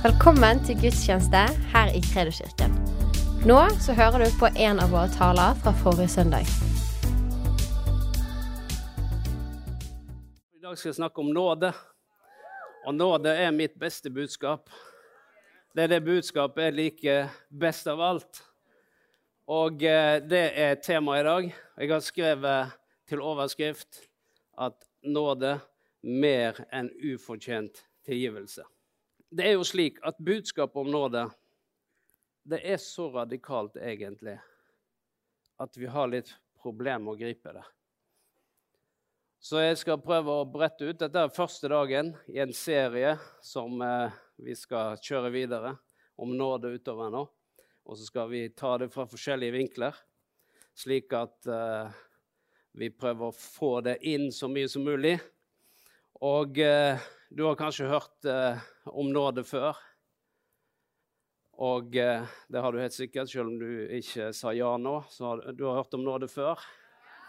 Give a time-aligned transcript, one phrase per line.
[0.00, 1.40] Velkommen til gudstjeneste
[1.74, 2.72] her i Kredoskirken.
[3.44, 6.48] Nå så hører du på en av våre taler fra forrige søndag.
[10.56, 11.74] I dag skal jeg snakke om nåde.
[12.86, 14.72] Og nåde er mitt beste budskap.
[15.76, 18.42] Det er det budskapet jeg liker best av alt.
[19.52, 21.54] Og eh, det er temaet i dag.
[21.76, 24.06] Jeg har skrevet til overskrift
[24.56, 25.58] at nåde
[26.00, 28.64] mer enn ufortjent tilgivelse.
[29.30, 31.28] Det er jo slik at budskapet om nåde
[32.50, 34.40] det er så radikalt egentlig
[35.60, 37.62] at vi har litt problemer med å gripe det.
[39.40, 40.98] Så jeg skal prøve å brette ut.
[40.98, 45.76] Dette er første dagen i en serie som eh, vi skal kjøre videre
[46.20, 47.22] om nåde utover nå.
[47.86, 49.94] Og så skal vi ta det fra forskjellige vinkler,
[50.74, 52.02] slik at eh,
[52.82, 55.16] vi prøver å få det inn så mye som mulig.
[56.20, 56.98] Og eh,
[57.30, 58.58] du har kanskje hørt eh,
[58.90, 59.78] om nåde før.
[61.62, 64.96] Og eh, det har du helt sikkert, selv om du ikke sa ja nå.
[65.12, 66.58] Så har, du har hørt om nåde før.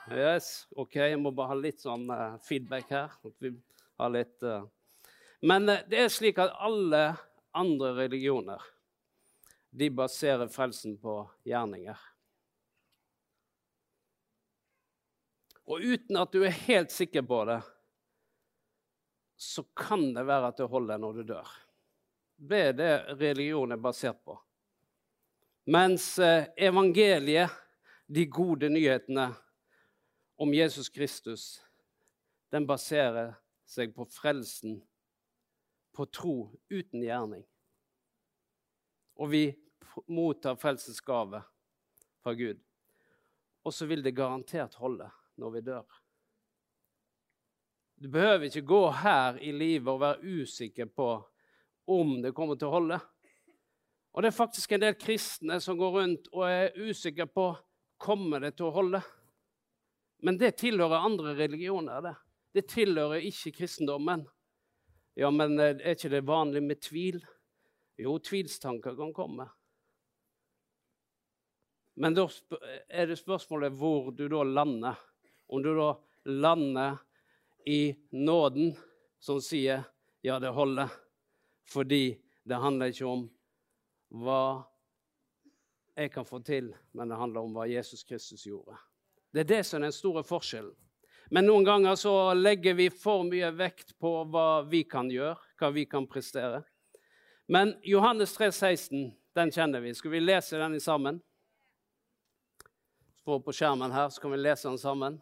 [0.10, 3.14] Yes, OK, jeg må bare ha litt sånn eh, feedback her.
[4.10, 4.64] Litt, uh.
[5.46, 7.12] Men uh, det er slik at alle
[7.54, 8.64] andre religioner
[9.70, 12.00] de baserer frelsen på gjerninger.
[15.70, 17.62] Og uten at du er helt sikker på det,
[19.42, 21.48] så kan det være at det holder når du dør.
[22.38, 24.36] Det er det religion er basert på.
[25.74, 26.20] Mens
[26.58, 27.50] evangeliet,
[28.06, 29.32] de gode nyhetene,
[30.42, 31.62] om Jesus Kristus,
[32.50, 34.80] den baserer seg på frelsen,
[35.94, 36.36] på tro
[36.70, 37.44] uten gjerning.
[39.22, 39.44] Og vi
[40.10, 41.42] mottar frelsens gave
[42.22, 42.62] fra Gud.
[43.66, 46.01] Og så vil det garantert holde når vi dør.
[48.02, 51.06] Du behøver ikke gå her i livet og være usikker på
[51.94, 52.98] om det kommer til å holde.
[54.12, 57.52] Og det er faktisk en del kristne som går rundt og er usikre på
[58.02, 59.04] kommer det til å holde.
[60.26, 62.02] Men det tilhører andre religioner.
[62.02, 62.16] Det
[62.54, 64.26] Det tilhører ikke kristendommen.
[65.16, 67.22] Ja, men eh, er ikke det vanlig med tvil?
[67.98, 69.46] Jo, tvilstanker kan komme.
[71.96, 72.26] Men da
[72.90, 74.98] er det spørsmålet hvor du da lander.
[75.48, 75.94] Om du da
[76.26, 76.98] lander
[77.66, 78.76] i nåden,
[79.20, 79.84] som sier
[80.22, 80.90] 'ja, det holder',
[81.66, 83.30] fordi det handler ikke om
[84.10, 84.64] hva
[85.96, 88.78] jeg kan få til, men det handler om hva Jesus Kristus gjorde.
[89.34, 90.76] Det er det som er den store forskjellen.
[91.32, 95.70] Men noen ganger så legger vi for mye vekt på hva vi kan gjøre, hva
[95.72, 96.64] vi kan prestere.
[97.48, 99.94] Men Johannes 3, 16, den kjenner vi.
[99.96, 101.22] Skal vi lese den sammen?
[103.24, 105.22] Få på skjermen her, så kan vi lese den sammen.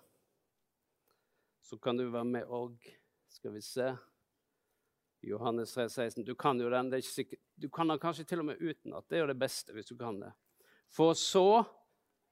[1.70, 2.78] Så kan du være med og
[3.30, 3.92] Skal vi se
[5.22, 6.24] Johannes 3, 16.
[6.26, 6.90] Du kan jo den.
[7.62, 9.06] Du kan den kanskje til og med utenat.
[9.10, 10.32] Det er jo det beste hvis du kan det.
[10.90, 11.64] For så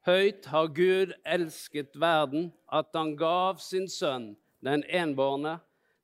[0.08, 5.58] Høyt har Gud elsket verden, at han gav sin sønn, den enbårne,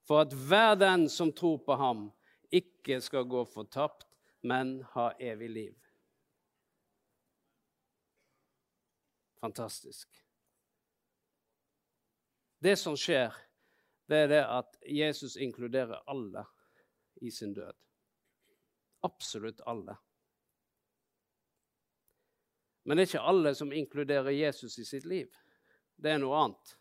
[0.04, 2.12] for at hver den som tror på ham,
[2.52, 4.06] ikke skal gå fortapt,
[4.42, 5.78] men ha evig liv.
[9.40, 10.23] Fantastisk.
[12.64, 13.34] Det som skjer,
[14.08, 16.46] det er det at Jesus inkluderer alle
[17.20, 17.74] i sin død.
[19.04, 19.98] Absolutt alle.
[22.84, 25.28] Men det er ikke alle som inkluderer Jesus i sitt liv.
[26.00, 26.74] Det er noe annet.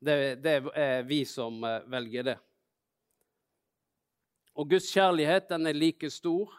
[0.00, 2.38] Det, det er vi som eh, velger det.
[4.58, 6.50] Og Guds kjærlighet den er like stor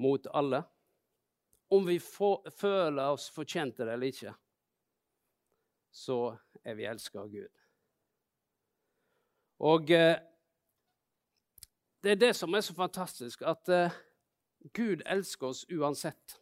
[0.00, 0.62] mot alle.
[1.68, 4.32] Om vi får, føler oss fortjente det eller ikke,
[5.90, 7.62] så er vi elska av Gud.
[9.58, 10.18] Og eh,
[12.02, 13.96] det er det som er så fantastisk, at eh,
[14.74, 16.38] Gud elsker oss uansett.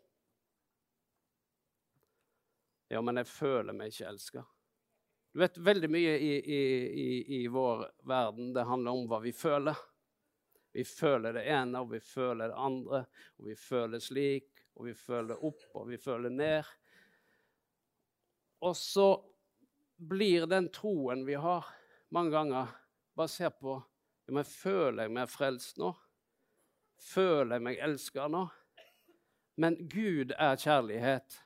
[2.88, 4.44] Ja, men jeg føler meg ikke elska.
[5.32, 6.60] Du vet, Veldig mye i, i,
[7.02, 7.08] i,
[7.40, 9.76] i, vår verden det handler om hva vi føler.
[10.76, 13.02] Vi føler det ene, og vi føler det andre.
[13.40, 16.70] Og vi føler slik, og vi føler opp, og vi føler ned.
[18.64, 19.08] Og så
[19.96, 21.66] blir den troen vi har,
[22.12, 22.72] mange ganger
[23.16, 23.78] basert på
[24.26, 25.92] ja, men Føler jeg meg frelst nå?
[26.98, 28.42] Føler jeg meg elska nå?
[29.56, 31.36] Men Gud er kjærlighet.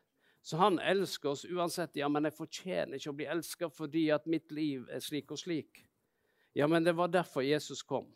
[0.42, 1.98] Så han elsker oss uansett.
[2.00, 5.42] Ja, men jeg fortjener ikke å bli elska fordi at mitt liv er slik og
[5.42, 5.84] slik.
[6.56, 8.08] Ja, men det var derfor Jesus kom.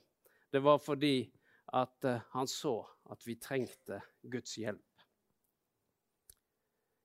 [0.50, 1.28] Det var fordi
[1.74, 2.78] at uh, han så
[3.12, 5.04] at vi trengte Guds hjelp.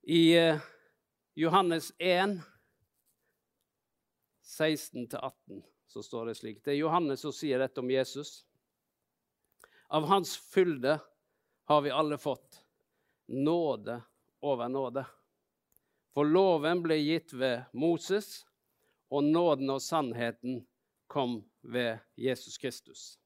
[0.08, 0.64] I uh,
[1.36, 2.40] Johannes 1,
[4.50, 6.64] 16-18, så står det slik.
[6.64, 8.46] Det er Johannes som sier dette om Jesus.
[9.94, 11.00] Av hans fylde
[11.70, 12.64] har vi alle fått
[13.30, 14.02] nåde
[14.40, 15.06] over nåde.
[16.14, 18.46] For loven ble gitt ved Moses,
[19.10, 20.64] og nåden og sannheten
[21.10, 23.20] kom ved Jesus Kristus.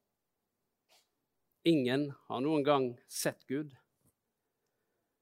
[1.64, 3.72] Ingen har noen gang sett Gud,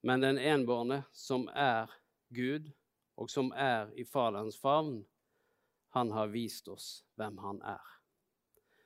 [0.03, 1.91] men den enbårne, som er
[2.35, 2.71] Gud,
[3.15, 5.05] og som er i Faderens favn,
[5.93, 7.83] han har vist oss hvem han er.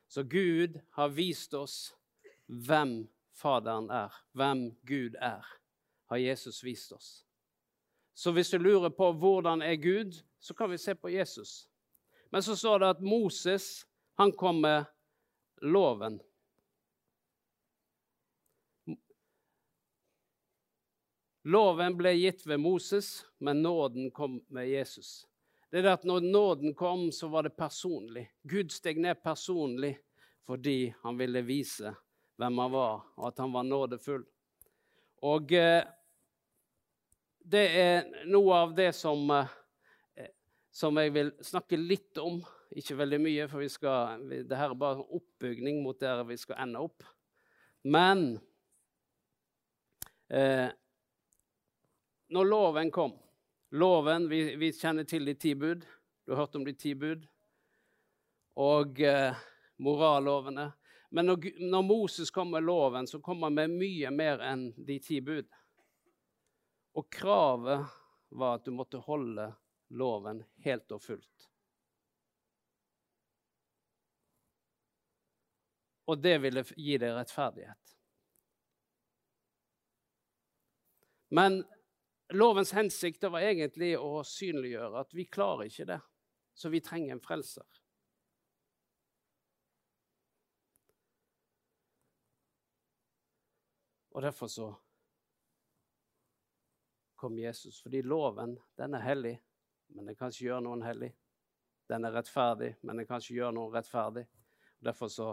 [0.08, 1.94] Så Gud har vist oss
[2.46, 3.06] hvem
[3.36, 5.44] Faderen er, hvem Gud er,
[6.08, 7.26] har Jesus vist oss.
[8.16, 11.68] Så hvis du lurer på hvordan er Gud, så kan vi se på Jesus.
[12.32, 13.86] Men så står det at Moses
[14.16, 14.88] han kom med
[15.60, 16.16] loven.
[21.44, 25.26] Loven ble gitt ved Moses, men nåden kom med Jesus.
[25.76, 28.30] Det er at Når nåden kom, så var det personlig.
[28.48, 29.98] Gud steg ned personlig
[30.48, 31.90] fordi han ville vise
[32.40, 34.22] hvem han var, og at han var nådefull.
[35.28, 35.82] Og eh,
[37.44, 40.30] det er noe av det som, eh,
[40.72, 42.40] som jeg vil snakke litt om.
[42.72, 46.62] Ikke veldig mye, for vi skal, det her er bare oppbygning mot der vi skal
[46.64, 47.04] ende opp.
[47.84, 48.38] Men
[50.32, 50.72] eh,
[52.32, 53.18] når loven kom
[53.76, 55.82] Loven vi, vi, kjenner til de ti bud.
[56.24, 57.26] Du har hørt om de ti bud.
[58.56, 59.36] Og eh,
[59.84, 60.70] morallovene.
[61.12, 64.96] Men når, når, Moses kom med loven, så kom han med mye mer enn de
[65.04, 65.52] ti bud.
[66.96, 67.84] Og kravet
[68.32, 69.50] var at du måtte holde
[69.92, 71.50] loven helt og fullt.
[76.08, 77.96] Og det ville gi deg rettferdighet.
[81.36, 81.60] Men
[82.34, 86.00] lovens hensikt var egentlig å synliggjøre at vi klarer ikke det,
[86.54, 87.66] så vi trenger en frelser.
[94.16, 94.70] Og derfor så
[97.16, 97.82] kom Jesus.
[97.82, 99.34] Fordi loven, den er hellig,
[99.92, 101.10] men den kan ikke gjøre noen hellig.
[101.86, 104.24] Den er rettferdig, men den kan ikke gjøre noen rettferdig.
[104.80, 105.28] Derfor så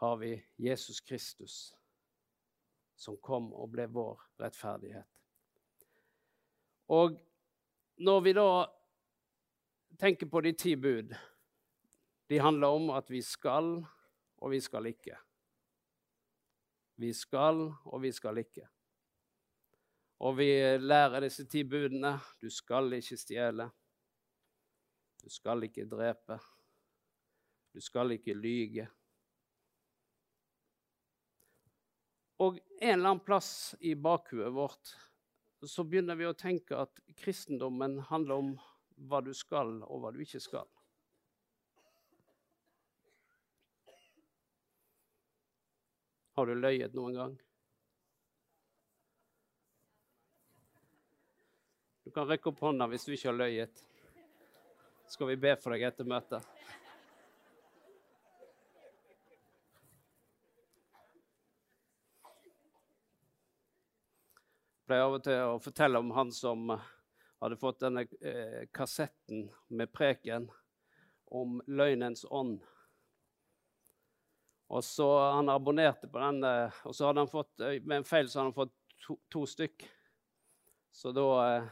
[0.00, 1.76] har vi Jesus Kristus,
[2.96, 5.06] som kom og ble vår rettferdighet.
[6.94, 7.16] Og
[8.04, 8.48] når vi da
[9.98, 11.14] tenker på de ti bud,
[12.28, 13.78] de handler om at vi skal,
[14.36, 15.16] og vi skal ikke.
[16.96, 18.68] Vi skal, og vi skal ikke.
[20.24, 20.48] Og vi
[20.78, 22.14] lærer disse ti budene.
[22.40, 23.68] Du skal ikke stjele.
[25.24, 26.38] Du skal ikke drepe.
[27.74, 28.86] Du skal ikke lyge.
[32.42, 34.94] Og en eller annen plass i bakhuet vårt
[35.64, 38.50] så begynner vi å tenke at kristendommen handler om
[39.08, 40.68] hva du skal, og hva du ikke skal.
[46.34, 47.34] Har du løyet noen gang?
[52.04, 53.84] Du kan rekke opp hånda hvis du ikke har løyet.
[55.08, 56.53] Skal vi be for deg etter møtet?
[64.86, 66.70] Pleier av og til å fortelle om han som
[67.42, 70.48] hadde fått denne eh, kassetten med preken
[71.34, 72.62] om løgnens ånd.
[74.72, 76.40] Og så Han abonnerte på den,
[76.84, 78.76] og så hadde han fått, eh, med en feil så hadde han fått
[79.06, 79.84] to, to stykk.
[80.94, 81.68] Så da eh,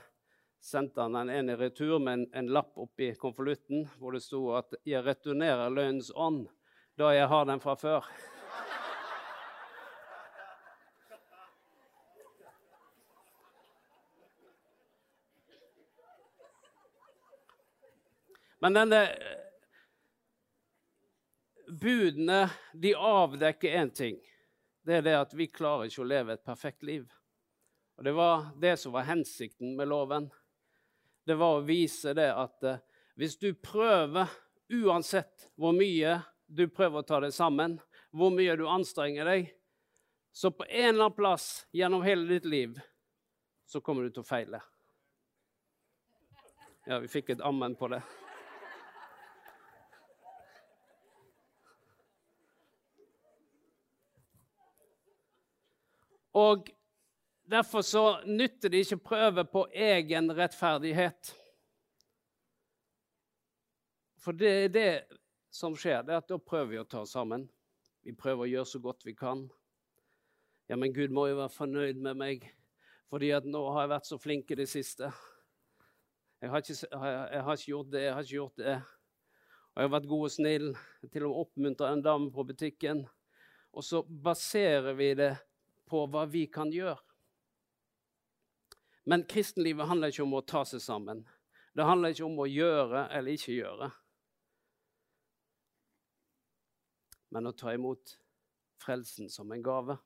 [0.63, 4.45] sendte han den ene i retur med en, en lapp oppi konvolutten hvor det sto
[4.59, 6.49] at 'Jeg returnerer løgnens ånd',
[6.99, 8.07] da jeg har den fra før.
[18.63, 19.01] Men denne
[21.81, 24.21] budene de avdekker én ting.
[24.87, 27.09] Det er det at vi klarer ikke å leve et perfekt liv.
[27.99, 30.31] Og Det var det som var hensikten med loven.
[31.27, 32.79] Det var å vise det at uh,
[33.19, 34.31] hvis du prøver,
[34.71, 37.81] uansett hvor mye du prøver å ta deg sammen,
[38.15, 39.53] hvor mye du anstrenger deg,
[40.31, 42.79] så på en eller annen plass gjennom hele ditt liv
[43.67, 44.63] så kommer du til å feile.
[46.87, 48.05] Ja, vi fikk et ammen på det.
[56.33, 56.71] Og
[57.45, 61.33] derfor så nytter det ikke å prøve på egen rettferdighet.
[64.23, 64.91] For det er det
[65.53, 67.45] som skjer, det er at da prøver vi å ta oss sammen.
[68.07, 69.45] Vi prøver å gjøre så godt vi kan.
[70.71, 72.47] Ja, men Gud må jo være fornøyd med meg,
[73.13, 75.11] fordi at nå har jeg vært så flink i det siste.
[76.43, 78.77] Jeg har, ikke, jeg har ikke gjort det, jeg har ikke gjort det.
[79.73, 80.71] Og jeg har vært god og snill,
[81.13, 83.05] til å oppmuntre en dame på butikken.
[83.73, 85.31] Og så baserer vi det
[85.93, 87.01] på hva vi kan gjøre.
[89.05, 91.25] Men kristenlivet handler ikke om å ta seg sammen.
[91.75, 93.91] Det handler ikke om å gjøre eller ikke gjøre.
[97.33, 98.17] Men å ta imot
[98.83, 99.97] frelsen som en gave.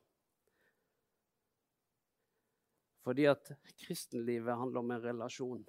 [3.07, 5.63] Fordi at kristenlivet handler om en relasjon.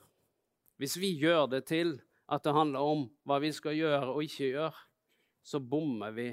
[0.78, 1.96] Hvis vi gjør det til
[2.30, 4.82] at det handler om hva vi skal gjøre og ikke gjøre,
[5.42, 6.28] så bommer vi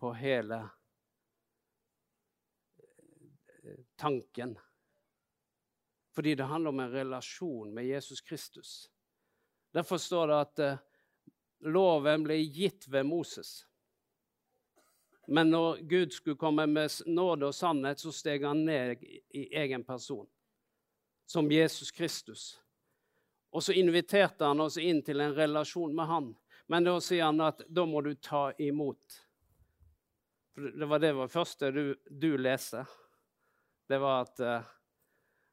[0.00, 0.72] på hele eh,
[3.96, 4.58] tanken.
[6.14, 8.90] Fordi det handler om en relasjon med Jesus Kristus.
[9.72, 10.82] Derfor står det at uh,
[11.60, 13.66] loven ble gitt ved Moses.
[15.26, 19.02] Men når Gud skulle komme med nåde og sannhet, så steg han ned
[19.34, 20.26] i egen person,
[21.26, 22.60] som Jesus Kristus.
[23.50, 26.32] Og så inviterte han oss inn til en relasjon med han.
[26.66, 29.20] Men da sier han at da må du ta imot.
[30.54, 32.84] For det var det første du, du leste.
[33.88, 34.70] Det var at, eh,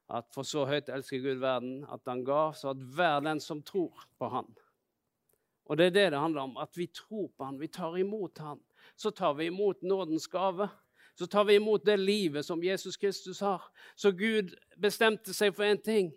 [0.08, 3.62] at for så høyt elsker Gud verden at han ga, så at hver den som
[3.62, 4.48] tror på han.
[5.70, 8.38] Og det er det det handler om, at vi tror på han, vi tar imot
[8.38, 8.60] han.
[8.96, 10.68] Så tar vi imot nådens gave.
[11.14, 13.62] Så tar vi imot det livet som Jesus Kristus har.
[13.96, 16.10] Så Gud bestemte seg for én ting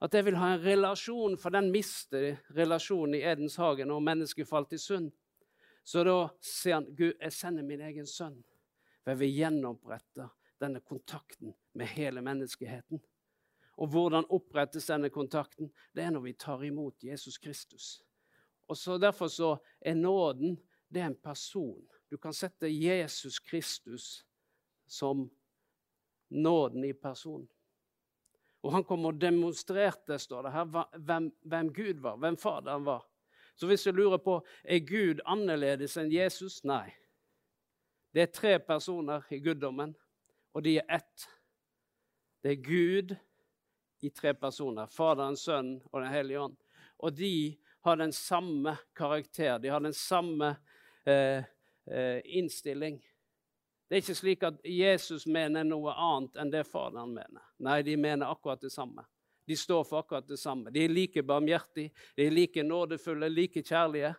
[0.00, 4.48] at jeg vil ha en relasjon, for den mister relasjonen i Edens hage når mennesket
[4.48, 5.10] falt i synd.
[5.84, 8.38] Så da sier han, Gud, jeg sender min egen sønn.
[9.02, 10.28] For jeg vil gjenopprette
[10.60, 13.00] denne kontakten med hele menneskeheten.
[13.80, 15.70] Og hvordan opprettes denne kontakten?
[15.94, 18.02] Det er når vi tar imot Jesus Kristus.
[18.68, 20.58] Og så Derfor så er nåden
[20.90, 21.88] det er en person.
[22.10, 24.26] Du kan sette Jesus Kristus
[24.86, 25.30] som
[26.28, 27.48] nåden i person.
[28.62, 33.06] Og han kom og demonstrerte, står det her, hvem, hvem Gud var, hvem Faderen var.
[33.54, 36.90] Så hvis du lurer på er Gud annerledes enn Jesus nei.
[38.10, 39.94] Det er tre personer i guddommen,
[40.52, 41.26] og de er ett.
[42.42, 43.14] Det er Gud
[44.00, 44.86] i tre personer.
[44.86, 46.56] Faderen, Sønnen og Den hellige ånd.
[46.98, 49.58] Og de har den samme karakter.
[49.58, 50.56] De har den samme
[51.06, 51.44] eh,
[51.90, 53.00] eh, innstilling.
[53.88, 57.44] Det er ikke slik at Jesus mener noe annet enn det Faderen mener.
[57.58, 59.04] Nei, de mener akkurat det samme.
[59.48, 60.70] De står for akkurat det samme.
[60.70, 64.14] De er like barmhjertige, de er like nådefulle, like kjærlige.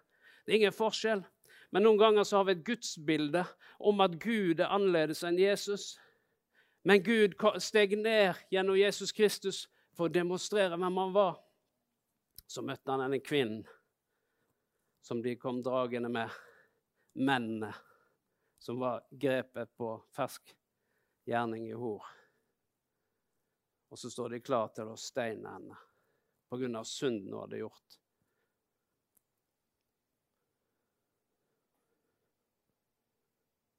[0.46, 1.22] Det er ingen forskjell.
[1.72, 3.46] Men noen ganger så har vi et gudsbilde
[3.80, 5.94] om at Gud er annerledes enn Jesus.
[6.82, 11.38] Men Gud steg ned gjennom Jesus Kristus for å demonstrere hvem han var.
[12.48, 13.68] Så møtte han denne kvinnen
[15.02, 16.30] som de kom dragende med,
[17.14, 17.72] mennene
[18.62, 20.54] som var grepet på fersk
[21.26, 22.06] gjerning i hor.
[23.90, 25.80] Og så står de klar til å steine henne
[26.52, 26.84] pga.
[26.84, 27.98] synden hun hadde gjort.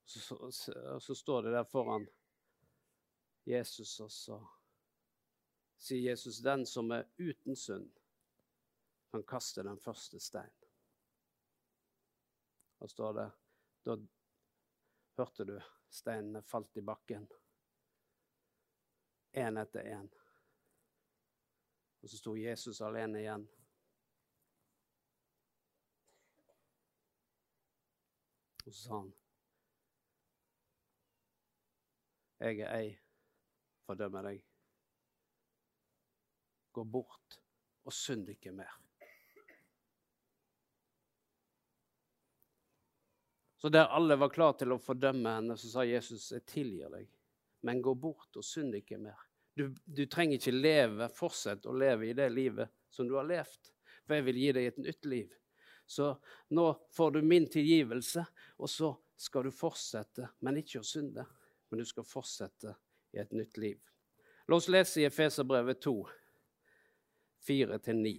[0.04, 2.04] Så, så, så, står de der foran
[3.46, 4.38] Jesus, og så
[5.76, 7.90] sier Jesus, 'Den som er uten synd,
[9.10, 10.68] kan kaste den første stein'.
[12.78, 13.30] Og står det,
[13.84, 13.96] da
[15.16, 17.28] hørte du steinene falt i bakken.
[19.32, 20.08] Én etter én.
[22.02, 23.48] Og så sto Jesus alene igjen.
[28.66, 29.14] Og så sa han,
[32.40, 33.01] 'Jeg er ei
[33.86, 34.44] fordømmer deg.
[36.72, 37.38] Gå bort
[37.84, 38.78] og synd ikke mer.'
[43.62, 47.06] Så der alle var klar til å fordømme henne, så sa Jesus, 'Jeg tilgir deg,
[47.62, 52.08] men gå bort og synd ikke mer.' Du, du trenger ikke leve, fortsette å leve
[52.08, 53.70] i det livet som du har levd,
[54.02, 55.34] for jeg vil gi deg et nytt liv.
[55.86, 56.08] Så
[56.56, 58.24] nå får du min tilgivelse,
[58.58, 61.26] og så skal du fortsette, men ikke å synde.
[61.68, 62.74] Men du skal fortsette
[63.12, 63.78] i et nytt liv.
[64.48, 65.96] La oss lese i Efeserbrevet 2,
[67.48, 68.14] 4-9.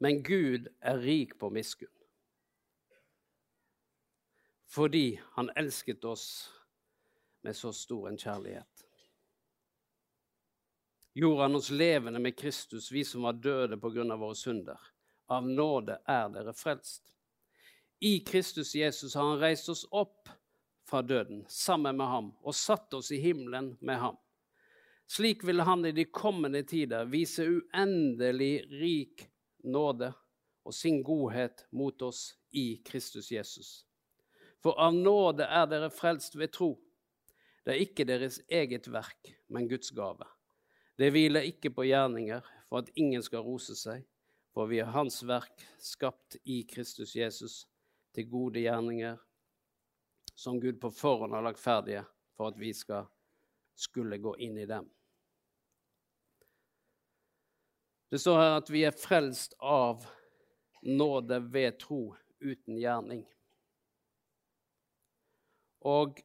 [0.00, 1.92] Men Gud er rik på miskunn.
[4.70, 6.28] Fordi han elsket oss
[7.42, 8.86] med så stor en kjærlighet.
[11.12, 14.78] Gjorde han oss levende med Kristus, vi som var døde på grunn av våre synder.
[15.30, 17.04] Av nåde er dere frelst.
[18.00, 20.28] I Kristus Jesus har han reist oss opp
[20.90, 24.16] fra døden sammen med ham og satt oss i himmelen med ham.
[25.10, 29.24] Slik vil han i de kommende tider vise uendelig rik
[29.62, 30.10] nåde
[30.66, 33.70] og sin godhet mot oss i Kristus Jesus.
[34.62, 36.74] For av nåde er dere frelst ved tro.
[37.64, 40.26] Det er ikke deres eget verk, men Guds gave.
[40.98, 44.02] Det hviler ikke på gjerninger for at ingen skal rose seg,
[44.54, 47.64] for vi er Hans verk, skapt i Kristus Jesus,
[48.14, 49.18] til gode gjerninger,
[50.34, 52.04] som Gud på forhånd har lagt ferdige
[52.36, 53.06] for at vi skal
[53.78, 54.88] skulle gå inn i dem.
[58.10, 60.02] Det står her at vi er frelst av
[60.82, 62.00] nåde ved tro
[62.40, 63.22] uten gjerning.
[65.86, 66.18] Og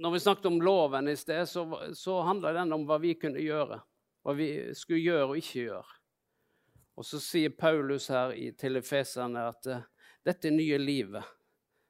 [0.00, 3.40] når vi snakket om loven i sted, så, så handla den om hva vi kunne
[3.40, 3.80] gjøre.
[4.24, 5.99] Hva vi skulle gjøre og ikke gjøre.
[7.00, 9.84] Og så sier Paulus her i, til Efeserne at uh,
[10.26, 11.24] dette nye livet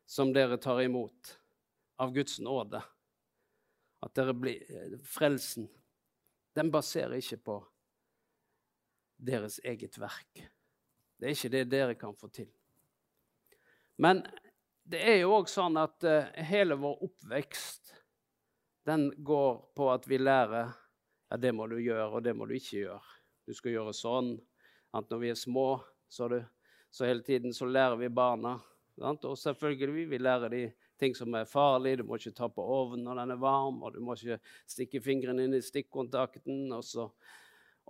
[0.07, 1.33] som dere tar imot
[1.99, 2.79] av Guds nåde,
[4.07, 5.67] at dere blir uh, frelsen,
[6.55, 7.57] den baserer ikke på
[9.19, 10.45] deres eget verk.
[11.19, 12.47] Det er ikke det dere kan få til.
[13.99, 14.23] Men
[14.87, 17.91] det er jo òg sånn at uh, hele vår oppvekst
[18.87, 22.55] den går på at vi lærer ja, det må du gjøre, og det må du
[22.55, 23.19] ikke gjøre.
[23.51, 24.31] Du skal gjøre sånn.
[24.97, 25.81] At når vi er små,
[26.11, 26.45] så, det,
[26.91, 28.57] så hele tiden så lærer vi barna.
[28.99, 29.25] Sant?
[29.25, 30.65] Og selvfølgelig vi, lærer de
[31.01, 32.01] ting som er farlige.
[32.01, 35.03] Du må ikke ta på ovnen når den er varm, og du må ikke stikke
[35.05, 36.67] fingrene inn i stikkontakten.
[36.77, 37.11] og så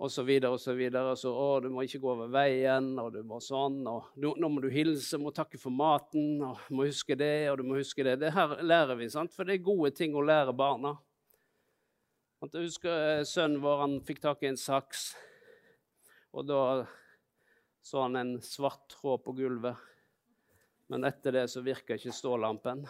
[0.01, 1.13] og så videre og så videre.
[1.19, 3.81] Så, å, du må ikke gå over veien, og du må sånn.
[3.87, 7.49] og du, Nå må du hilse, må takke for maten, og du må huske det,
[7.51, 8.17] og du må huske det.
[8.23, 9.33] Det her lærer vi, sant?
[9.35, 10.95] for det er gode ting å lære barna.
[12.41, 12.89] Jeg husker
[13.19, 15.11] eh, sønnen vår han fikk tak i en saks,
[16.31, 16.61] og da
[17.81, 19.75] så han en svart tråd på gulvet.
[20.87, 22.83] Men etter det så virka ikke stålampen.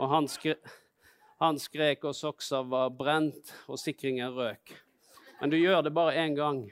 [0.00, 0.56] Og han, skre,
[1.40, 4.74] han skrek, og soksa var brent, og sikringen røk.
[5.40, 6.64] Men du gjør det bare én gang.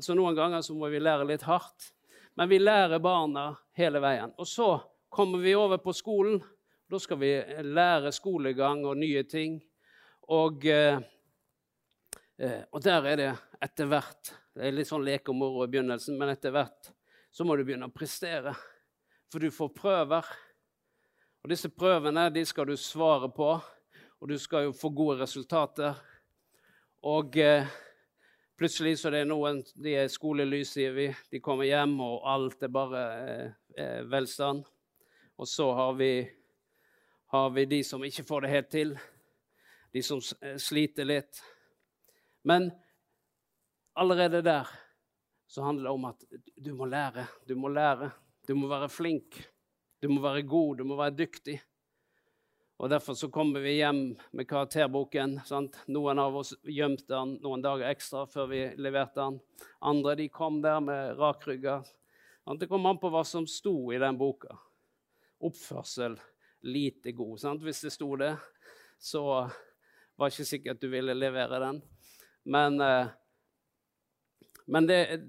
[0.00, 1.90] Så noen ganger så må vi lære litt hardt.
[2.38, 4.32] Men vi lærer barna hele veien.
[4.38, 4.68] Og så
[5.12, 6.38] kommer vi over på skolen.
[6.90, 7.32] Da skal vi
[7.66, 9.58] lære skolegang og nye ting.
[10.30, 11.00] Og, eh,
[12.40, 16.16] og der er det etter hvert Det er litt sånn lek og moro i begynnelsen,
[16.16, 16.88] men etter hvert
[17.30, 18.54] så må du begynne å prestere.
[19.30, 20.26] For du får prøver.
[21.44, 23.52] Og disse prøvene de skal du svare på,
[24.20, 25.94] og du skal jo få gode resultater.
[27.06, 27.70] Og eh,
[28.58, 31.06] plutselig så det er noen De er skolelys, sier vi.
[31.30, 33.04] De kommer hjem, og alt er bare
[33.78, 34.66] eh, velstand.
[35.40, 36.12] Og så har vi
[37.30, 38.96] har vi de som ikke får det helt til,
[39.94, 41.38] de som eh, sliter litt.
[42.42, 42.70] Men
[43.94, 44.68] allerede der
[45.50, 46.24] så handler det om at
[46.56, 47.26] du må lære.
[47.46, 48.10] Du må lære.
[48.46, 49.40] Du må være flink.
[50.02, 50.76] Du må være god.
[50.78, 51.60] Du må være dyktig.
[52.80, 55.40] Og Derfor så kommer vi hjem med karakterboken.
[55.44, 55.74] Sant?
[55.92, 59.36] Noen av oss gjemte den noen dager ekstra før vi leverte den.
[59.84, 61.82] Andre de kom der med rakrygga,
[62.58, 64.56] Det kom an på hva som sto i den boka.
[65.40, 66.16] Oppførsel,
[66.62, 67.40] lite god.
[67.40, 67.62] Sant?
[67.62, 68.36] Hvis det sto det,
[68.98, 69.22] så
[70.16, 71.82] var det ikke sikkert du ville levere den.
[72.42, 73.06] Men, eh,
[74.66, 75.20] men det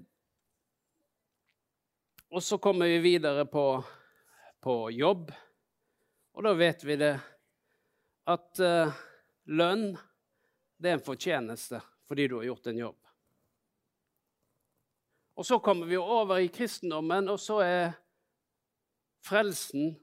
[2.32, 3.84] Og så kommer vi videre på,
[4.60, 5.32] på jobb,
[6.32, 7.12] og da vet vi det
[8.24, 8.94] at uh,
[9.52, 9.90] lønn
[10.80, 12.98] det er en fortjeneste fordi du har gjort en jobb.
[15.34, 17.92] Og så kommer vi over i kristendommen, og så er
[19.24, 19.94] frelsen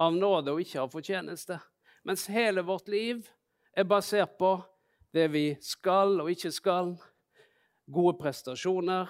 [0.00, 1.58] av nåde og ikke av fortjeneste.
[2.04, 3.26] Mens hele vårt liv
[3.76, 4.54] er basert på
[5.14, 6.92] det vi skal og ikke skal.
[7.88, 9.08] Gode prestasjoner,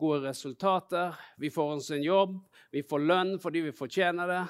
[0.00, 1.16] gode resultater.
[1.36, 2.38] Vi får oss en jobb,
[2.72, 4.44] vi får lønn fordi vi fortjener det.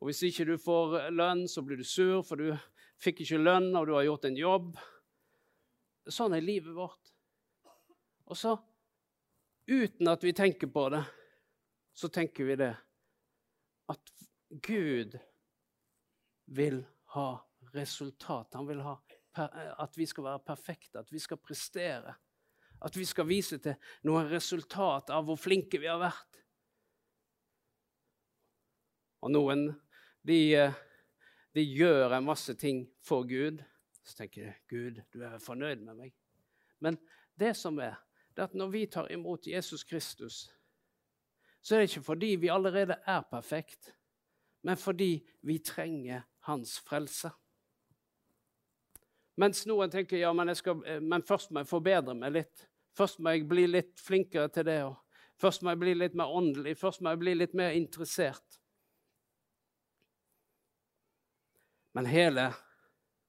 [0.00, 2.54] Og hvis ikke du får lønn, så blir du sur, for du
[3.00, 4.70] fikk ikke lønn og du har gjort en jobb.
[6.08, 7.12] Sånn er livet vårt.
[8.28, 8.56] Og så,
[9.68, 11.04] uten at vi tenker på det,
[11.94, 12.72] så tenker vi det
[13.92, 14.14] at
[14.64, 15.18] Gud
[16.44, 16.80] vil
[17.14, 17.28] ha
[17.74, 18.54] resultat.
[18.54, 18.96] Han vil ha
[19.38, 22.14] at vi skal være perfekte, at vi skal prestere.
[22.84, 26.40] At vi skal vise til noe resultat av hvor flinke vi har vært.
[29.24, 29.70] Og noen
[30.26, 30.38] de,
[31.56, 33.62] de gjør en masse ting for Gud.
[34.04, 36.14] Så tenker jeg Gud, du er fornøyd med meg.
[36.84, 36.98] Men
[37.40, 37.96] det som er,
[38.36, 40.44] det er at når vi tar imot Jesus Kristus,
[41.64, 43.94] så er det ikke fordi vi allerede er perfekt
[44.64, 47.30] men fordi vi trenger hans frelse.
[49.40, 52.66] Mens noen tenker ja, men, skal, eh, men først må jeg forbedre meg litt.
[52.94, 54.78] Først må jeg bli litt flinkere til det.
[55.42, 56.76] Først må jeg bli litt mer åndelig.
[56.78, 58.60] Først må jeg bli litt mer interessert.
[61.94, 62.48] Men hele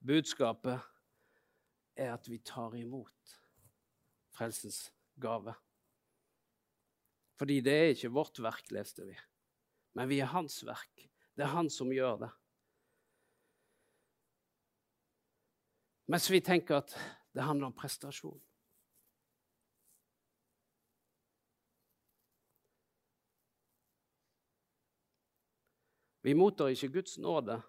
[0.06, 0.82] budskapet
[1.96, 3.36] er at vi tar imot
[4.36, 4.88] frelsens
[5.22, 5.54] gave.
[7.40, 9.16] Fordi det er ikke vårt verk, leste vi,
[9.96, 12.32] men vi er hans verk Det er han som gjør det.
[16.06, 16.94] Mens vi tenker at
[17.34, 18.42] det handler om prestasjon.
[26.26, 27.60] Vi mottar ikke Guds nåde,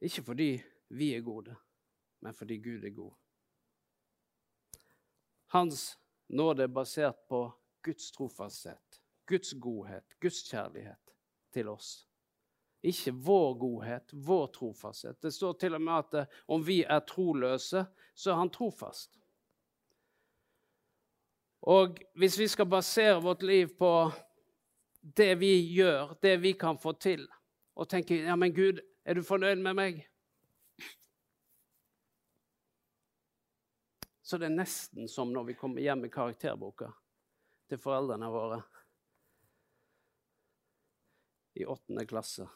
[0.00, 0.50] ikke fordi
[0.88, 1.56] vi er gode,
[2.20, 3.14] men fordi Gud er god.
[5.46, 7.40] Hans nåde er basert på
[7.82, 11.16] Guds trofasthet, Guds godhet, Guds kjærlighet
[11.52, 12.08] til oss.
[12.82, 15.20] Ikke vår godhet, vår trofasthet.
[15.22, 19.18] Det står til og med at eh, om vi er troløse, så er han trofast.
[21.62, 24.10] Og hvis vi skal basere vårt liv på
[25.02, 27.28] det vi gjør, det vi kan få til,
[27.78, 30.02] og tenke ja, men Gud, er du fornøyd med meg?
[34.22, 36.90] Så det er nesten som når vi kommer hjem med karakterboka
[37.70, 38.62] til foreldrene våre
[41.54, 42.48] i åttende klasse.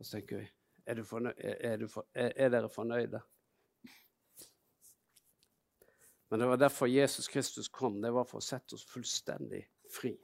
[0.00, 0.48] Og så tenker vi
[0.88, 3.20] er, fornøy, er, for, er, er, dere fornøyde?
[6.30, 8.00] Men det var derfor Jesus Kristus kom.
[8.02, 10.14] Det var for å sette oss fullstendig fri.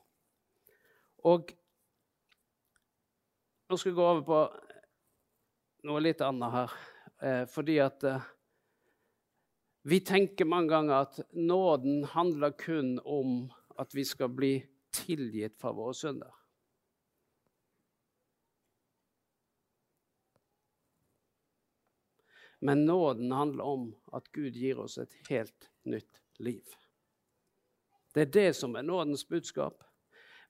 [1.26, 1.50] Og
[3.66, 4.40] nå skal vi gå over på
[5.90, 6.78] noe litt annet her.
[7.26, 8.30] Eh, fordi at eh,
[9.90, 13.38] vi tenker mange ganger at nåden handler kun om
[13.76, 14.54] at vi skal bli
[14.94, 16.35] tilgitt fra våre synder.
[22.66, 26.64] Men nåden handler om at Gud gir oss et helt nytt liv.
[28.14, 29.84] Det er det som er nådens budskap.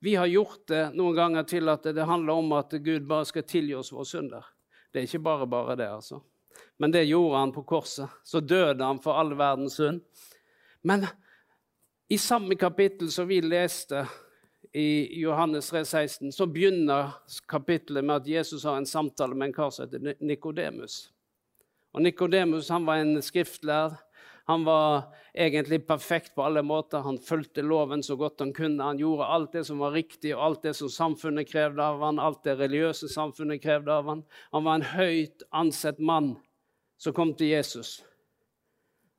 [0.00, 3.44] Vi har gjort det noen ganger til at det handler om at Gud bare skal
[3.44, 4.46] tilgi oss våre synder.
[4.88, 6.22] Det er ikke bare bare det, altså.
[6.80, 8.08] Men det gjorde han på korset.
[8.24, 10.00] Så døde han for all verdens synd.
[10.88, 11.04] Men
[12.08, 14.06] i samme kapittel som vi leste
[14.72, 17.12] i Johannes 3, 16, så begynner
[17.48, 21.12] kapittelet med at Jesus har en samtale med en kar som heter Nikodemus.
[21.96, 23.96] Og Nikodemus var en skriftlærd.
[24.46, 27.00] Han var egentlig perfekt på alle måter.
[27.02, 28.84] Han fulgte loven så godt han kunne.
[28.84, 32.20] Han gjorde alt det som var riktig, og alt det som samfunnet krevde av han,
[32.20, 34.22] alt det religiøse samfunnet krevde av han.
[34.52, 36.36] Han var en høyt ansett mann
[37.00, 38.04] som kom til Jesus.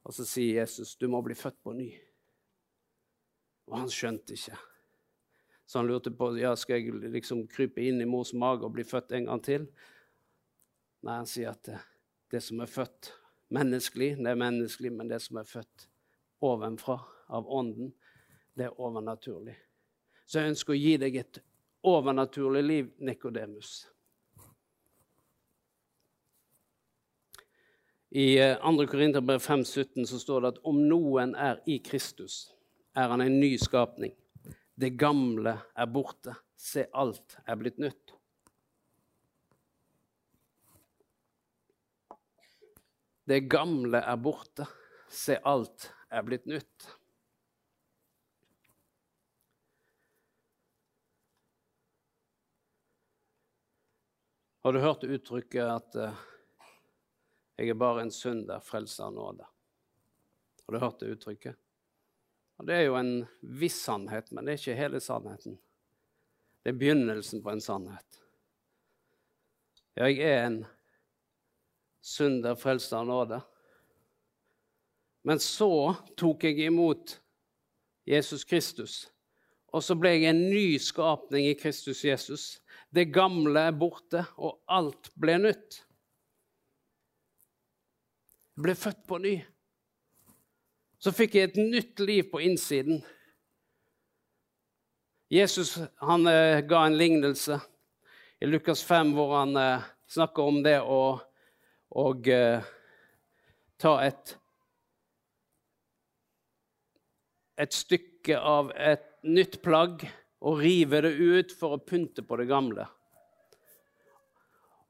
[0.07, 1.99] Og så sier Jesus, 'Du må bli født på ny'.
[3.67, 4.55] Og han skjønte ikke.
[5.65, 8.83] Så han lurte på ja, skal jeg liksom krype inn i mors mage og bli
[8.83, 9.67] født en gang til.
[11.03, 11.96] Nei, han sier at
[12.31, 13.11] det som er født
[13.53, 15.87] menneskelig, det er menneskelig, men det som er født
[16.43, 17.91] ovenfra, av Ånden,
[18.55, 19.55] det er overnaturlig.
[20.27, 21.39] Så jeg ønsker å gi deg et
[21.87, 23.81] overnaturlig liv, Nikodemus.
[28.15, 28.71] I 2.
[28.71, 32.47] Eh, Korinterbrev 5,17 så står det at om noen er i Kristus,
[32.95, 34.15] er han en ny skapning.
[34.77, 36.37] Det gamle er borte.
[36.57, 38.16] Se, alt er blitt nytt.
[43.27, 44.63] Det gamle er borte.
[45.11, 46.85] Se, alt er blitt nytt.
[54.63, 56.23] Har du hørt uttrykket at uh,
[57.57, 59.47] 'jeg er bare en synder, frelst av nåde'?
[60.65, 61.59] Har du hørt det uttrykket?
[62.57, 65.59] Og Det er jo en viss sannhet, men det er ikke hele sannheten.
[66.63, 68.21] Det er begynnelsen på en sannhet.
[69.95, 70.65] Jeg er en
[72.07, 73.41] synder frelst av nåde.
[75.27, 77.17] Men så tok jeg imot
[78.07, 79.09] Jesus Kristus,
[79.75, 82.45] og så ble jeg en ny skapning i Kristus Jesus.
[82.95, 85.81] Det gamle er borte, og alt ble nytt.
[88.55, 89.35] Jeg ble født på ny.
[91.03, 93.03] Så fikk jeg et nytt liv på innsiden.
[95.29, 97.59] Jesus han, eh, ga en lignelse
[98.39, 101.19] i Lukas 5 hvor han eh, snakker om det å
[101.95, 102.65] og eh,
[103.79, 104.37] ta et
[107.57, 110.03] et stykke av et nytt plagg
[110.45, 112.85] og rive det ut for å pynte på det gamle.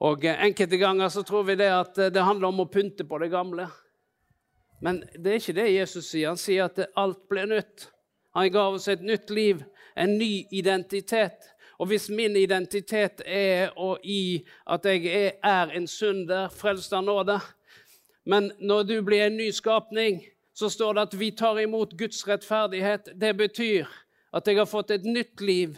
[0.03, 3.07] Og eh, Enkelte ganger så tror vi det at eh, det handler om å pynte
[3.07, 3.69] på det gamle.
[4.83, 6.33] Men det er ikke det Jesus sier.
[6.33, 7.87] Han sier at alt blir nytt.
[8.37, 9.63] Han ga oss et nytt liv,
[9.97, 11.47] en ny identitet.
[11.77, 13.69] Og hvis min identitet er
[14.03, 17.39] i at jeg er en synder, frelst av nåde
[18.25, 22.27] Men når du blir en ny skapning, så står det at vi tar imot Guds
[22.27, 23.09] rettferdighet.
[23.21, 23.85] Det betyr
[24.33, 25.77] at jeg har fått et nytt liv.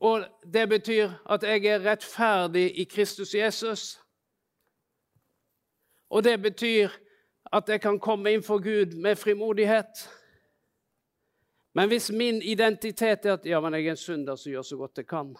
[0.00, 4.00] Og det betyr at jeg er rettferdig i Kristus Jesus.
[6.10, 6.88] Og det betyr
[7.52, 10.08] at jeg kan komme inn for Gud med frimodighet.
[11.74, 14.78] Men hvis min identitet er at ja, men jeg er en synder som gjør så
[14.80, 15.34] godt jeg kan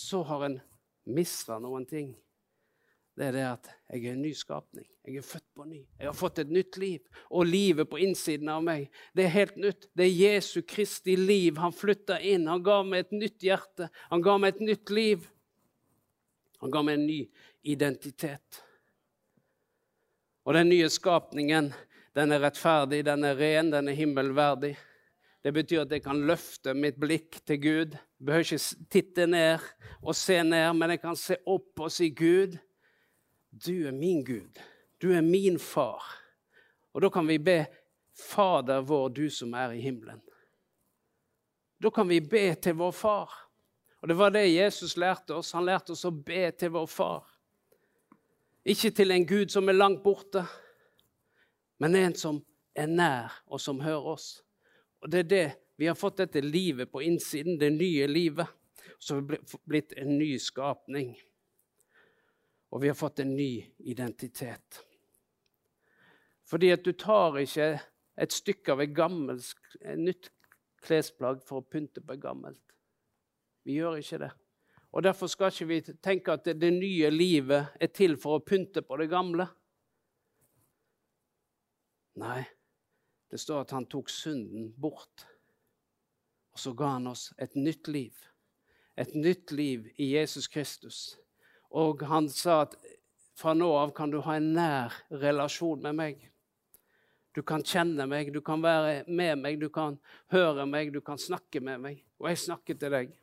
[0.00, 0.60] Så har en
[1.04, 2.14] mista noen ting.
[3.18, 4.86] Det er det at jeg er en ny skapning.
[5.04, 5.80] Jeg er født på ny.
[5.98, 7.02] Jeg har fått et nytt liv.
[7.28, 9.90] Og livet på innsiden av meg, det er helt nytt.
[9.92, 11.60] Det er Jesu Kristi liv.
[11.60, 12.48] Han flytta inn.
[12.48, 13.90] Han ga meg et nytt hjerte.
[14.08, 15.28] Han ga meg et nytt liv.
[16.64, 17.20] Han ga meg en ny
[17.76, 18.62] identitet.
[20.50, 21.68] Og den nye skapningen,
[22.18, 24.72] den er rettferdig, den er ren, den er himmelverdig.
[25.46, 27.94] Det betyr at jeg kan løfte mitt blikk til Gud.
[27.94, 29.68] Jeg behøver ikke titte ned
[30.02, 32.58] og se ned, men jeg kan se opp og si, 'Gud,
[33.52, 34.58] du er min Gud.
[34.98, 36.18] Du er min far.'
[36.92, 37.66] Og da kan vi be,
[38.10, 40.26] 'Fader vår, du som er i himmelen'.
[41.78, 43.30] Da kan vi be til vår far.
[44.02, 45.52] Og Det var det Jesus lærte oss.
[45.52, 47.22] Han lærte oss å be til vår far.
[48.70, 50.44] Ikke til en Gud som er langt borte,
[51.82, 52.38] men en som
[52.76, 54.28] er nær, og som hører oss.
[55.02, 55.46] Og det er det
[55.80, 58.46] vi har fått dette livet på innsiden, det nye livet,
[58.98, 61.14] som har blitt en ny skapning.
[62.70, 64.82] Og vi har fått en ny identitet.
[66.46, 67.72] Fordi at du tar ikke
[68.20, 70.30] et stykke av et, gammelt, et nytt
[70.84, 72.76] klesplagg for å pynte på et gammelt.
[73.64, 74.30] Vi gjør ikke det.
[74.92, 78.82] Og Derfor skal ikke vi tenke at det, nye livet er til for å pynte
[78.82, 79.46] på det gamle.
[82.18, 82.42] Nei,
[83.30, 85.26] det står at han tok synden bort.
[86.50, 88.16] Og så ga han oss et nytt liv.
[88.98, 91.14] Et nytt liv i Jesus Kristus.
[91.70, 92.74] Og han sa at
[93.38, 96.26] fra nå av kan du ha en nær relasjon med meg.
[97.32, 99.94] Du kan kjenne meg, du kan være med meg, du kan
[100.34, 102.02] høre meg, du kan snakke med meg.
[102.18, 103.19] Og jeg snakker til deg.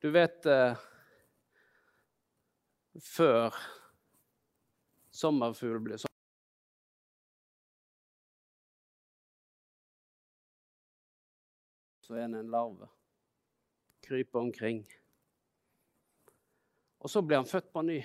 [0.00, 0.76] Du vet eh,
[3.02, 3.54] Før
[5.12, 6.12] sommerfugl blir sånn
[12.06, 12.86] Så er det en larve.
[14.06, 14.84] Kryper omkring.
[17.02, 17.98] Og så blir han født på ny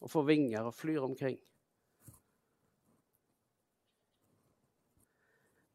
[0.00, 1.38] og får vinger og flyr omkring.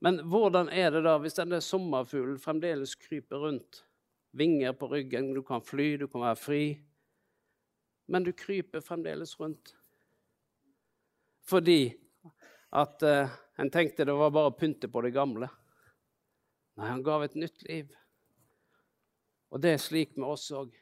[0.03, 3.84] Men hvordan er det da hvis denne sommerfuglen fremdeles kryper rundt
[4.35, 6.63] vinger på ryggen, du kan fly, du kan være fri.
[8.11, 9.73] Men du kryper fremdeles rundt.
[11.45, 11.95] Fordi
[12.75, 15.47] at uh, en tenkte det var bare å pynte på det gamle.
[16.75, 17.93] Nei, han gav et nytt liv.
[19.53, 20.73] Og det er slik med oss òg,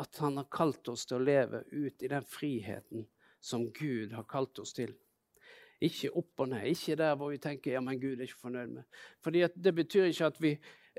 [0.00, 3.06] at han har kalt oss til å leve ut i den friheten
[3.40, 4.92] som Gud har kalt oss til.
[5.80, 8.74] Ikke opp og ned, ikke der hvor vi tenker ja, men Gud er ikke fornøyd
[8.74, 9.00] med.
[9.24, 10.52] Fordi Det betyr ikke at vi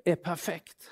[0.05, 0.89] er perfekt.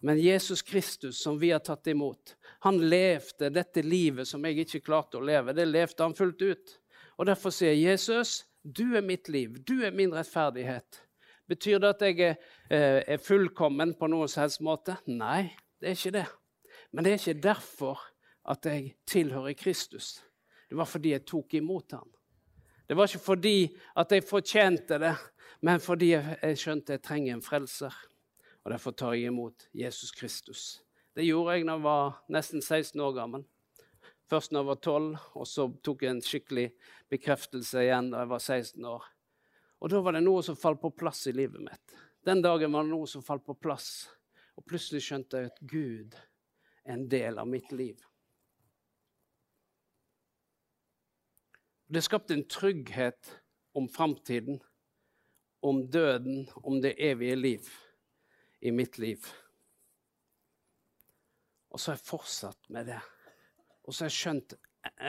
[0.00, 4.84] Men Jesus Kristus, som vi har tatt imot, han levde dette livet som jeg ikke
[4.86, 5.54] klarte å leve.
[5.56, 6.74] Det levde han fullt ut.
[7.18, 11.02] Og Derfor sier Jesus, du er mitt liv, du er min rettferdighet.
[11.48, 12.36] Betyr det at jeg er,
[12.70, 14.98] eh, er fullkommen på noen som helst måte?
[15.06, 16.26] Nei, det er ikke det.
[16.92, 17.98] Men det er ikke derfor
[18.48, 20.22] at jeg tilhører Kristus.
[20.68, 22.10] Det var fordi jeg tok imot ham.
[22.88, 25.14] Det var ikke fordi at jeg fortjente det,
[25.62, 27.94] men fordi jeg skjønte jeg trenger en frelser.
[28.68, 30.62] Og derfor tar jeg imot Jesus Kristus.
[31.16, 33.46] Det gjorde jeg da jeg var nesten 16 år gammel.
[34.28, 35.06] Først da jeg var 12,
[35.40, 36.64] og så tok jeg en skikkelig
[37.08, 39.06] bekreftelse igjen da jeg var 16 år.
[39.80, 41.96] Og da var det noe som falt på plass i livet mitt.
[42.28, 43.88] Den dagen var det noe som falt på plass.
[44.60, 46.20] Og plutselig skjønte jeg at Gud
[46.84, 48.04] er en del av mitt liv.
[51.88, 53.32] Det skapte en trygghet
[53.72, 54.60] om framtiden,
[55.64, 57.76] om døden, om det evige liv
[58.60, 59.26] i mitt liv.
[61.68, 63.00] Og så har jeg fortsatt med det.
[63.84, 64.56] Og så har jeg skjønt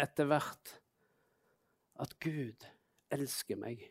[0.01, 0.75] etter hvert
[1.99, 2.67] at Gud
[3.13, 3.81] elsker meg.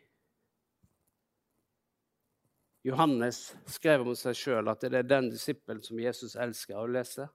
[2.87, 7.27] Johannes skrev om seg sjøl at det er den disippelen som Jesus elsker å lese.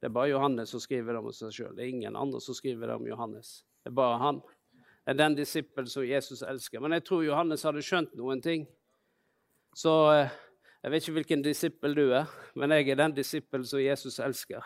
[0.00, 1.74] Det er bare Johannes som skriver det om seg sjøl.
[1.76, 3.60] Det er ingen andre som skriver det om Johannes.
[3.84, 4.40] Det er bare han.
[5.04, 6.82] Det er den disippelen som Jesus elsker.
[6.82, 8.66] Men jeg tror Johannes hadde skjønt noen ting.
[9.76, 10.32] Så eh,
[10.80, 14.64] jeg vet ikke hvilken disippel du er, men jeg er den disippel som Jesus elsker.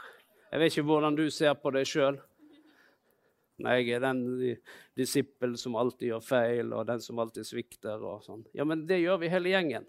[0.53, 2.21] Jeg vet ikke hvordan du ser på deg sjøl.
[3.65, 4.21] Nei, jeg er den
[4.99, 7.99] disippel som alltid gjør feil, og den som alltid svikter.
[7.99, 8.45] og sånn.
[8.55, 9.89] Ja, men det gjør vi hele gjengen.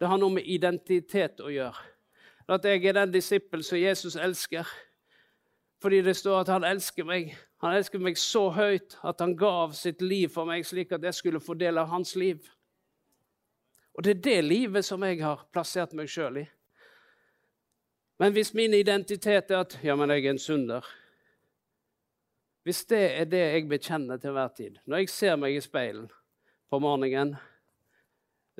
[0.00, 1.84] Det har noe med identitet å gjøre.
[2.48, 4.68] At jeg er den disippel som Jesus elsker.
[5.82, 7.36] Fordi det står at han elsker meg.
[7.62, 11.14] Han elsker meg så høyt at han gav sitt liv for meg, slik at jeg
[11.14, 11.40] skulle
[11.80, 12.40] av hans liv.
[13.94, 16.46] Og det er det livet som jeg har plassert meg sjøl i.
[18.22, 20.86] Men hvis min identitet er at ja, men jeg er en synder
[22.62, 26.06] Hvis det er det jeg bekjenner til hver tid Når jeg ser meg i speilen
[26.70, 27.34] på morgenen,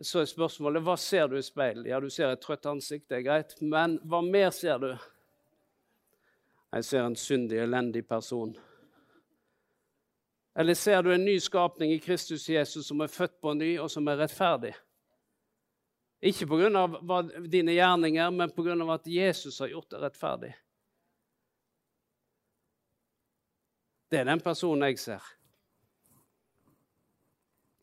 [0.02, 1.86] så er spørsmålet hva ser du i speilet?
[1.88, 3.54] Ja, du ser et trøtt ansikt, det er greit.
[3.60, 4.90] Men hva mer ser du?
[6.72, 8.52] Jeg ser en syndig, elendig person.
[10.58, 13.88] Eller ser du en ny skapning i Kristus Jesus som er født på ny, og
[13.92, 14.74] som er rettferdig?
[16.22, 17.22] Ikke pga.
[17.50, 18.94] dine gjerninger, men pga.
[18.94, 20.54] at Jesus har gjort deg rettferdig.
[24.10, 25.22] Det er den personen jeg ser.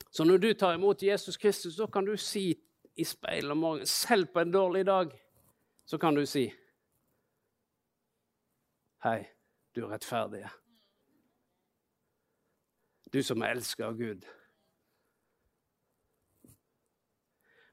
[0.10, 2.54] Så når du tar imot Jesus Kristus, så kan du si
[2.96, 5.12] i speilet om morgenen, selv på en dårlig dag,
[5.86, 6.50] så kan du si
[9.04, 9.24] Hei,
[9.76, 10.44] du er rettferdig.
[13.14, 14.26] Du som elsker Gud.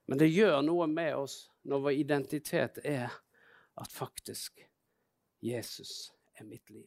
[0.06, 3.10] Men det gjør noe med oss når vår identitet er
[3.76, 4.62] at faktisk
[5.44, 6.86] Jesus er mitt liv.